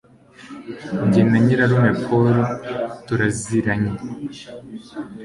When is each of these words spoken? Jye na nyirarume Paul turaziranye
Jye 1.11 1.21
na 1.29 1.37
nyirarume 1.43 1.91
Paul 2.03 2.35
turaziranye 3.05 3.93